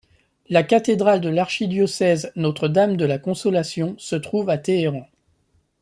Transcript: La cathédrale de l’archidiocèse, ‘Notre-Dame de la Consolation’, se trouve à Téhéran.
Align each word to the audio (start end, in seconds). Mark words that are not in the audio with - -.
La 0.49 0.63
cathédrale 0.63 1.21
de 1.21 1.29
l’archidiocèse, 1.29 2.31
‘Notre-Dame 2.35 2.97
de 2.97 3.05
la 3.05 3.19
Consolation’, 3.19 3.93
se 3.99 4.15
trouve 4.15 4.49
à 4.49 4.57
Téhéran. 4.57 5.07